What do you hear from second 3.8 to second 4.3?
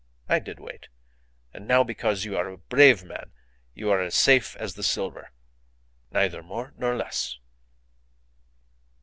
are as